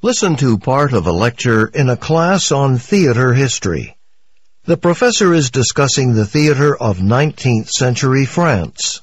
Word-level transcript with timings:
Listen 0.00 0.36
to 0.36 0.58
part 0.58 0.92
of 0.92 1.08
a 1.08 1.12
lecture 1.12 1.66
in 1.66 1.88
a 1.88 1.96
class 1.96 2.52
on 2.52 2.78
theater 2.78 3.34
history. 3.34 3.96
The 4.62 4.76
professor 4.76 5.34
is 5.34 5.50
discussing 5.50 6.14
the 6.14 6.24
theater 6.24 6.76
of 6.76 6.98
19th 6.98 7.68
century 7.70 8.24
France. 8.24 9.00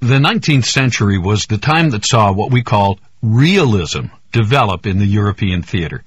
The 0.00 0.18
19th 0.18 0.66
century 0.66 1.16
was 1.16 1.46
the 1.46 1.56
time 1.56 1.90
that 1.90 2.04
saw 2.04 2.30
what 2.30 2.50
we 2.50 2.62
call 2.62 2.98
realism 3.22 4.08
develop 4.32 4.84
in 4.84 4.98
the 4.98 5.06
European 5.06 5.62
theater. 5.62 6.04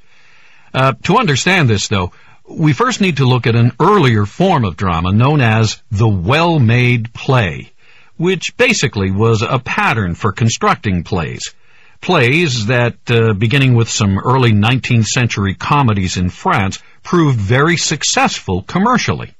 Uh, 0.71 0.93
to 1.01 1.17
understand 1.17 1.67
this, 1.67 1.87
though, 1.87 2.11
we 2.47 2.73
first 2.73 3.01
need 3.01 3.17
to 3.17 3.25
look 3.25 3.47
at 3.47 3.55
an 3.55 3.71
earlier 3.79 4.27
form 4.27 4.63
of 4.63 4.77
drama 4.77 5.11
known 5.11 5.41
as 5.41 5.81
the 5.89 6.07
well-made 6.07 7.11
play, 7.11 7.71
which 8.17 8.55
basically 8.55 9.09
was 9.09 9.41
a 9.41 9.57
pattern 9.57 10.13
for 10.13 10.31
constructing 10.31 11.03
plays. 11.03 11.55
Plays 12.01 12.67
that, 12.67 12.97
uh, 13.09 13.33
beginning 13.33 13.75
with 13.75 13.89
some 13.89 14.17
early 14.17 14.51
19th 14.51 15.05
century 15.05 15.53
comedies 15.53 16.17
in 16.17 16.29
France, 16.29 16.79
proved 17.03 17.37
very 17.37 17.77
successful 17.77 18.61
commercially. 18.63 19.33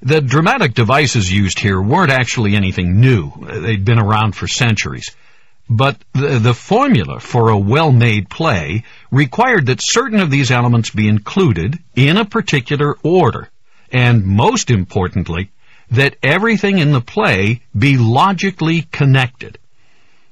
The 0.00 0.20
dramatic 0.20 0.74
devices 0.74 1.32
used 1.32 1.58
here 1.58 1.80
weren't 1.80 2.10
actually 2.10 2.56
anything 2.56 3.00
new. 3.00 3.32
They'd 3.40 3.84
been 3.84 4.00
around 4.00 4.34
for 4.34 4.48
centuries. 4.48 5.14
But 5.68 5.96
the, 6.12 6.38
the, 6.40 6.54
formula 6.54 7.20
for 7.20 7.48
a 7.48 7.58
well-made 7.58 8.28
play 8.28 8.84
required 9.10 9.66
that 9.66 9.80
certain 9.80 10.20
of 10.20 10.30
these 10.30 10.50
elements 10.50 10.90
be 10.90 11.08
included 11.08 11.78
in 11.94 12.16
a 12.16 12.24
particular 12.24 12.96
order, 13.02 13.48
and 13.90 14.24
most 14.24 14.70
importantly, 14.70 15.50
that 15.92 16.16
everything 16.22 16.78
in 16.78 16.92
the 16.92 17.00
play 17.00 17.62
be 17.78 17.96
logically 17.96 18.82
connected. 18.82 19.58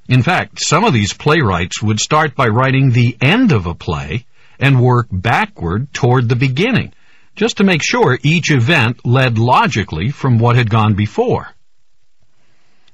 In 0.07 0.23
fact, 0.23 0.59
some 0.59 0.83
of 0.83 0.93
these 0.93 1.13
playwrights 1.13 1.81
would 1.81 1.99
start 1.99 2.35
by 2.35 2.47
writing 2.47 2.91
the 2.91 3.17
end 3.21 3.51
of 3.51 3.65
a 3.65 3.75
play 3.75 4.25
and 4.59 4.81
work 4.81 5.07
backward 5.11 5.93
toward 5.93 6.29
the 6.29 6.35
beginning, 6.35 6.93
just 7.35 7.57
to 7.57 7.63
make 7.63 7.81
sure 7.83 8.19
each 8.23 8.51
event 8.51 9.05
led 9.05 9.37
logically 9.37 10.11
from 10.11 10.37
what 10.37 10.55
had 10.55 10.69
gone 10.69 10.95
before. 10.95 11.47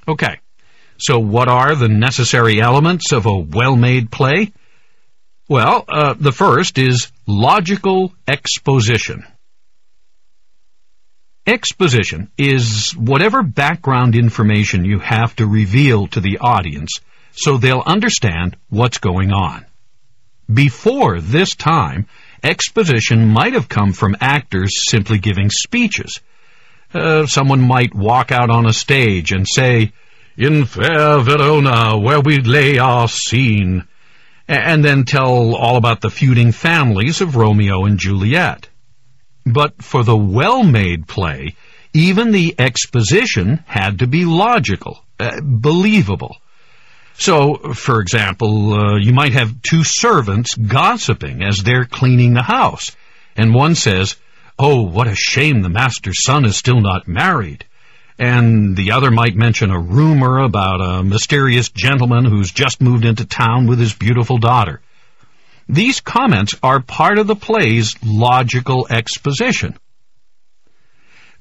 Okay, 0.08 0.39
so 0.97 1.19
what 1.19 1.50
are 1.50 1.75
the 1.75 1.89
necessary 1.89 2.61
elements 2.61 3.11
of 3.11 3.25
a 3.25 3.38
well-made 3.38 4.09
play? 4.11 4.53
Well, 5.50 5.85
uh, 5.88 6.13
the 6.13 6.31
first 6.31 6.78
is 6.78 7.11
logical 7.25 8.13
exposition. 8.28 9.25
Exposition 11.48 12.30
is 12.38 12.92
whatever 12.92 13.42
background 13.42 14.16
information 14.16 14.84
you 14.84 15.00
have 15.00 15.34
to 15.38 15.48
reveal 15.48 16.06
to 16.08 16.20
the 16.20 16.40
audience 16.42 17.00
so 17.31 17.56
they'll 17.56 17.84
understand 17.86 18.58
what's 18.70 18.98
going 18.98 19.31
on. 19.31 19.66
Before 20.53 21.22
this 21.22 21.56
time, 21.56 22.08
exposition 22.44 23.28
might 23.28 23.53
have 23.53 23.70
come 23.70 23.94
from 23.94 24.18
actors 24.20 24.90
simply 24.90 25.20
giving 25.20 25.50
speeches. 25.50 26.20
Uh, 26.94 27.25
someone 27.28 27.62
might 27.62 27.95
walk 27.95 28.34
out 28.34 28.50
on 28.50 28.66
a 28.66 28.73
stage 28.73 29.31
and 29.31 29.48
say, 29.48 29.94
in 30.36 30.66
fair 30.66 31.20
Verona, 31.20 31.98
where 31.98 32.20
we 32.20 32.40
lay 32.40 32.78
our 32.78 33.08
scene, 33.08 33.88
and 34.50 34.84
then 34.84 35.06
tell 35.06 35.56
all 35.56 35.78
about 35.78 36.02
the 36.02 36.09
feuding 36.09 36.52
families 36.52 37.22
of 37.22 37.38
Romeo 37.38 37.86
and 37.86 37.98
Juliet. 37.98 38.68
But 39.52 39.81
for 39.81 40.03
the 40.03 40.17
well-made 40.17 41.08
play, 41.08 41.56
even 41.94 42.31
the 42.31 42.56
exposition 42.59 43.64
had 43.66 44.00
to 44.00 44.08
be 44.08 44.26
logical, 44.26 45.03
uh, 45.20 45.40
believable. 45.42 46.38
So, 47.17 47.73
for 47.73 48.00
example, 48.00 48.73
uh, 48.73 48.98
you 48.98 49.14
might 49.14 49.34
have 49.34 49.62
two 49.62 49.84
servants 49.84 50.53
gossiping 50.56 51.42
as 51.42 51.58
they're 51.58 51.86
cleaning 51.86 52.34
the 52.34 52.44
house, 52.44 52.95
and 53.36 53.53
one 53.53 53.75
says, 53.75 54.16
Oh, 54.59 54.81
what 54.81 55.08
a 55.08 55.16
shame 55.16 55.62
the 55.62 55.70
master's 55.70 56.23
son 56.23 56.45
is 56.45 56.58
still 56.58 56.81
not 56.81 57.07
married 57.07 57.66
and 58.19 58.75
the 58.75 58.91
other 58.91 59.12
might 59.12 59.36
mention 59.36 59.69
a 59.69 59.80
rumor 59.80 60.40
about 60.40 60.81
a 60.81 61.03
mysterious 61.03 61.69
gentleman 61.69 62.25
who's 62.25 62.52
just 62.52 62.81
moved 62.81 63.06
into 63.06 63.25
town 63.25 63.68
with 63.68 63.80
his 63.80 63.94
beautiful 63.94 64.38
daughter. 64.38 64.81
These 65.69 66.00
comments 66.00 66.55
are 66.63 66.79
part 66.79 67.17
of 67.17 67.28
the 67.28 67.35
play's 67.35 67.95
logical 68.03 68.88
exposition. 68.89 69.78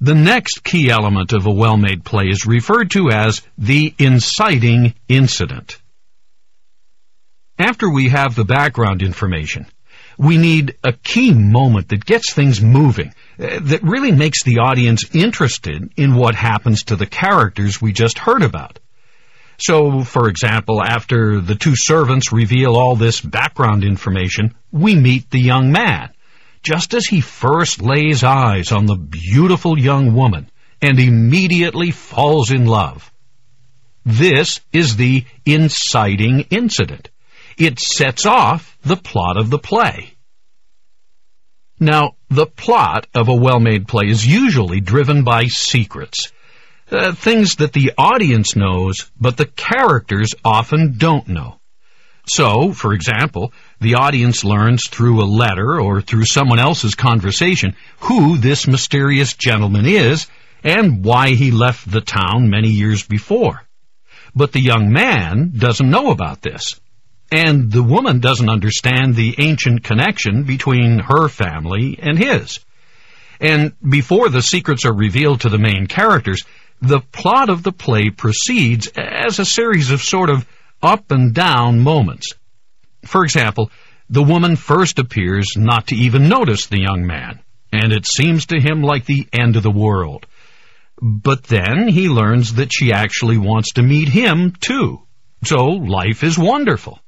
The 0.01 0.15
next 0.15 0.63
key 0.65 0.91
element 0.91 1.33
of 1.33 1.47
a 1.47 1.51
well-made 1.51 2.05
play 2.05 2.25
is 2.29 2.45
referred 2.45 2.91
to 2.91 3.11
as 3.11 3.43
the 3.57 3.95
inciting 3.99 4.95
incident. 5.09 5.81
After 7.59 7.89
we 7.89 8.11
have 8.11 8.35
the 8.35 8.45
background 8.45 9.01
information, 9.01 9.67
we 10.19 10.37
need 10.37 10.77
a 10.83 10.93
key 10.93 11.33
moment 11.33 11.89
that 11.89 12.05
gets 12.05 12.33
things 12.33 12.61
moving, 12.61 13.15
uh, 13.39 13.61
that 13.63 13.83
really 13.83 14.13
makes 14.13 14.43
the 14.43 14.59
audience 14.59 15.15
interested 15.15 15.91
in 15.97 16.15
what 16.15 16.35
happens 16.35 16.85
to 16.85 16.97
the 16.97 17.07
characters 17.07 17.81
we 17.81 17.93
just 17.93 18.19
heard 18.19 18.43
about. 18.43 18.79
So, 19.59 20.03
for 20.03 20.29
example, 20.29 20.83
after 20.83 21.41
the 21.41 21.55
two 21.55 21.75
servants 21.75 22.33
reveal 22.33 22.77
all 22.77 22.97
this 22.97 23.21
background 23.21 23.85
information, 23.85 24.55
we 24.71 24.95
meet 24.95 25.31
the 25.31 25.41
young 25.41 25.73
man, 25.73 26.11
just 26.63 26.95
as 26.95 27.07
he 27.07 27.21
first 27.21 27.81
lays 27.81 28.23
eyes 28.23 28.73
on 28.73 28.87
the 28.87 28.97
beautiful 28.97 29.79
young 29.79 30.15
woman 30.15 30.51
and 30.83 30.99
immediately 30.99 31.91
falls 31.91 32.51
in 32.51 32.67
love. 32.67 33.11
This 34.05 34.61
is 34.73 34.97
the 34.97 35.25
inciting 35.45 36.47
incident. 36.51 37.11
It 37.59 37.81
sets 37.81 38.27
off 38.27 38.77
the 38.83 38.97
plot 38.97 39.39
of 39.39 39.51
the 39.51 39.59
play. 39.59 40.13
Now, 41.81 42.17
the 42.29 42.47
plot 42.47 43.07
of 43.15 43.29
a 43.29 43.35
well-made 43.35 43.89
play 43.89 44.09
is 44.09 44.27
usually 44.27 44.81
driven 44.81 45.25
by 45.25 45.47
secrets. 45.47 46.33
Uh, 46.89 47.13
things 47.13 47.57
that 47.57 47.73
the 47.73 47.93
audience 47.99 48.55
knows, 48.55 49.11
but 49.21 49.37
the 49.37 49.47
characters 49.47 50.31
often 50.45 50.97
don't 50.97 51.27
know. 51.27 51.59
So, 52.29 52.73
for 52.73 52.93
example, 52.93 53.53
the 53.81 53.95
audience 53.95 54.45
learns 54.45 54.89
through 54.89 55.23
a 55.23 55.27
letter 55.27 55.81
or 55.81 56.01
through 56.01 56.27
someone 56.27 56.59
else's 56.59 56.95
conversation 56.95 57.75
who 58.01 58.37
this 58.37 58.67
mysterious 58.67 59.35
gentleman 59.35 59.87
is 59.87 60.27
and 60.63 61.05
why 61.05 61.31
he 61.31 61.51
left 61.51 61.91
the 61.91 62.01
town 62.01 62.51
many 62.51 62.69
years 62.69 63.07
before. 63.07 63.63
But 64.35 64.53
the 64.53 64.61
young 64.61 64.93
man 64.93 65.53
doesn't 65.57 65.91
know 65.91 66.11
about 66.11 66.43
this. 66.43 66.81
And 67.33 67.71
the 67.73 67.83
woman 67.83 68.21
doesn't 68.21 68.49
understand 68.49 69.15
the 69.15 69.35
ancient 69.39 69.83
connection 69.83 70.45
between 70.45 71.01
her 71.01 71.29
family 71.29 71.99
and 72.01 72.19
his. 72.19 72.61
And 73.41 73.73
before 73.87 74.29
the 74.29 74.43
secrets 74.43 74.85
are 74.85 74.95
revealed 74.95 75.41
to 75.41 75.49
the 75.49 75.59
main 75.59 75.87
characters, 75.87 76.45
the 76.81 77.01
plot 77.01 77.49
of 77.49 77.63
the 77.63 77.73
play 77.73 78.11
proceeds 78.11 78.89
as 78.97 79.39
a 79.39 79.45
series 79.45 79.91
of 79.91 80.03
sort 80.03 80.31
of 80.31 80.47
up 80.83 81.11
and 81.11 81.35
down 81.35 81.81
moments. 81.81 82.35
For 83.05 83.25
example, 83.25 83.71
the 84.09 84.23
woman 84.23 84.57
first 84.57 84.99
appears 84.99 85.57
not 85.57 85.89
to 85.89 85.97
even 85.97 86.29
notice 86.29 86.67
the 86.67 86.81
young 86.81 87.07
man, 87.07 87.41
and 87.73 87.93
it 87.93 88.07
seems 88.07 88.47
to 88.47 88.61
him 88.61 88.83
like 88.83 89.05
the 89.05 89.27
end 89.33 89.57
of 89.57 89.63
the 89.63 89.71
world. 89.71 90.27
But 91.01 91.45
then 91.45 91.89
he 91.89 92.09
learns 92.09 92.55
that 92.55 92.73
she 92.73 92.93
actually 92.93 93.39
wants 93.39 93.73
to 93.75 93.83
meet 93.83 94.09
him 94.09 94.53
too. 94.59 95.03
So 95.45 95.67
life 95.67 96.23
is 96.23 96.39
wonderful. 96.39 97.01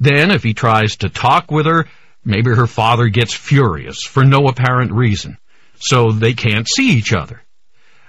Then, 0.00 0.32
if 0.32 0.42
he 0.42 0.54
tries 0.54 0.96
to 0.96 1.08
talk 1.08 1.50
with 1.50 1.66
her, 1.66 1.86
maybe 2.24 2.50
her 2.50 2.66
father 2.66 3.08
gets 3.08 3.32
furious 3.32 4.02
for 4.02 4.24
no 4.24 4.48
apparent 4.48 4.92
reason, 4.92 5.38
so 5.78 6.10
they 6.10 6.34
can't 6.34 6.66
see 6.68 6.90
each 6.90 7.12
other. 7.12 7.43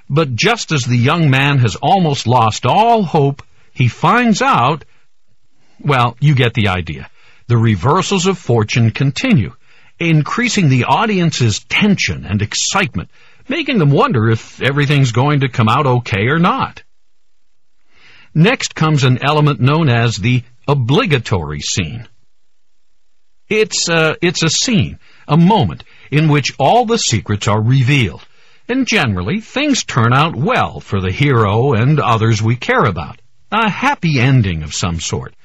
But 0.10 0.36
just 0.36 0.72
as 0.72 0.82
the 0.82 0.98
young 0.98 1.30
man 1.30 1.60
has 1.60 1.76
almost 1.76 2.28
lost 2.28 2.66
all 2.66 3.04
hope, 3.04 3.42
he 3.74 3.88
finds 3.88 4.42
out, 4.42 4.86
well, 5.80 6.16
you 6.20 6.36
get 6.36 6.54
the 6.54 6.70
idea. 6.70 7.10
The 7.48 7.58
reversals 7.58 8.26
of 8.26 8.38
fortune 8.38 8.92
continue, 8.92 9.54
increasing 10.00 10.70
the 10.70 10.86
audience's 10.86 11.60
tension 11.60 12.26
and 12.26 12.42
excitement, 12.42 13.10
making 13.48 13.78
them 13.80 13.92
wonder 13.92 14.30
if 14.30 14.62
everything's 14.62 15.12
going 15.12 15.42
to 15.42 15.50
come 15.50 15.70
out 15.70 15.86
okay 15.86 16.28
or 16.28 16.40
not. 16.40 16.84
Next 18.34 18.76
comes 18.76 19.04
an 19.04 19.20
element 19.24 19.60
known 19.60 19.90
as 19.90 20.18
the 20.18 20.44
obligatory 20.68 21.62
scene. 21.62 22.08
It's, 23.48 23.88
uh, 23.88 24.16
it's 24.22 24.44
a 24.44 24.50
scene, 24.50 25.00
a 25.28 25.38
moment, 25.38 25.84
in 26.12 26.30
which 26.30 26.54
all 26.58 26.86
the 26.86 26.98
secrets 26.98 27.48
are 27.48 27.62
revealed. 27.62 28.25
And 28.68 28.88
generally, 28.88 29.42
things 29.42 29.84
turn 29.84 30.14
out 30.14 30.36
well 30.36 30.80
for 30.80 31.00
the 31.00 31.12
hero 31.12 31.74
and 31.74 32.00
others 32.00 32.42
we 32.42 32.56
care 32.56 32.84
about. 32.84 33.22
A 33.52 33.70
happy 33.70 34.20
ending 34.20 34.64
of 34.64 34.74
some 34.74 35.00
sort. 35.00 35.36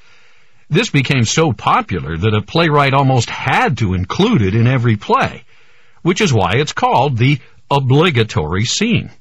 This 0.69 0.89
became 0.89 1.25
so 1.25 1.53
popular 1.53 2.17
that 2.17 2.33
a 2.33 2.41
playwright 2.41 2.93
almost 2.93 3.29
had 3.29 3.77
to 3.77 3.93
include 3.93 4.41
it 4.41 4.55
in 4.55 4.67
every 4.67 4.95
play, 4.95 5.43
which 6.01 6.21
is 6.21 6.33
why 6.33 6.53
it's 6.55 6.73
called 6.73 7.17
the 7.17 7.39
obligatory 7.69 8.65
scene. 8.65 9.11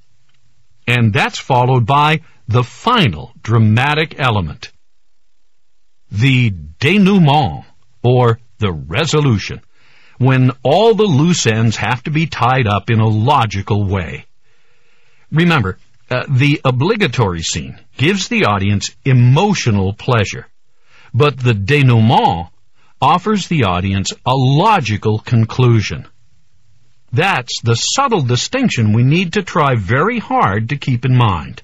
And 0.87 1.13
that's 1.13 1.39
followed 1.39 1.87
by 1.87 2.21
the 2.49 2.65
final 2.65 3.33
dramatic 3.43 4.19
element. 4.19 4.73
the 6.11 6.51
denouement, 6.81 7.65
or 8.03 8.41
the 8.59 8.73
resolution, 8.73 9.61
when 10.21 10.51
all 10.63 10.95
the 10.95 11.05
loose 11.05 11.47
ends 11.47 11.77
have 11.77 12.03
to 12.03 12.11
be 12.11 12.27
tied 12.27 12.67
up 12.67 12.91
in 12.91 13.01
a 13.01 13.09
logical 13.09 13.87
way. 13.87 14.27
Remember, 15.33 15.79
uh, 16.11 16.27
the 16.29 16.61
obligatory 16.63 17.41
scene 17.41 17.81
gives 17.97 18.29
the 18.29 18.45
audience 18.45 18.91
emotional 19.03 19.95
pleasure, 19.95 20.47
but 21.15 21.39
the 21.39 21.55
denouement 21.55 22.49
offers 23.01 23.49
the 23.49 23.65
audience 23.65 24.13
a 24.27 24.35
logical 24.35 25.21
conclusion. 25.21 26.07
That's 27.11 27.63
the 27.63 27.75
subtle 27.75 28.21
distinction 28.21 28.93
we 28.93 29.05
need 29.05 29.33
to 29.33 29.43
try 29.43 29.75
very 29.75 30.19
hard 30.19 30.69
to 30.69 30.77
keep 30.77 31.07
in 31.07 31.17
mind. 31.17 31.63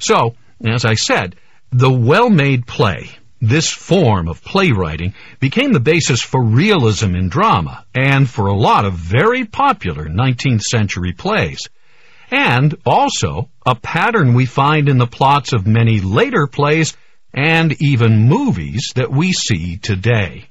So, 0.00 0.34
as 0.64 0.84
I 0.84 0.94
said, 0.94 1.36
the 1.70 1.90
well-made 1.90 2.66
play, 2.66 3.10
this 3.40 3.70
form 3.70 4.28
of 4.28 4.42
playwriting, 4.42 5.14
became 5.40 5.72
the 5.72 5.80
basis 5.80 6.22
for 6.22 6.42
realism 6.42 7.14
in 7.14 7.28
drama 7.28 7.84
and 7.94 8.28
for 8.28 8.46
a 8.46 8.56
lot 8.56 8.84
of 8.84 8.94
very 8.94 9.44
popular 9.44 10.06
19th 10.06 10.62
century 10.62 11.12
plays. 11.12 11.60
And 12.30 12.74
also 12.84 13.50
a 13.64 13.74
pattern 13.74 14.34
we 14.34 14.46
find 14.46 14.88
in 14.88 14.98
the 14.98 15.06
plots 15.06 15.52
of 15.52 15.66
many 15.66 16.00
later 16.00 16.46
plays 16.46 16.96
and 17.32 17.80
even 17.80 18.28
movies 18.28 18.92
that 18.96 19.12
we 19.12 19.32
see 19.32 19.76
today. 19.76 20.48